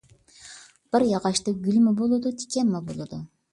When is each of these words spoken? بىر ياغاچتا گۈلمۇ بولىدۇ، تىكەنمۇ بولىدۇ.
بىر 0.95 1.05
ياغاچتا 1.09 1.53
گۈلمۇ 1.69 1.95
بولىدۇ، 2.01 2.35
تىكەنمۇ 2.43 2.85
بولىدۇ. 2.91 3.25